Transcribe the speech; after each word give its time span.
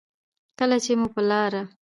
کله 0.59 0.77
چې 0.83 0.91
مو 0.99 1.07
په 1.15 1.21
لاره 1.29 1.61